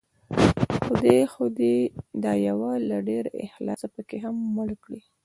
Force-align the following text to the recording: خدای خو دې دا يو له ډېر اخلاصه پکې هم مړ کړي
خدای 0.83 1.21
خو 1.33 1.43
دې 1.59 1.75
دا 2.23 2.31
يو 2.47 2.59
له 2.89 2.97
ډېر 3.09 3.23
اخلاصه 3.45 3.87
پکې 3.93 4.17
هم 4.23 4.35
مړ 4.55 4.69
کړي 4.83 5.01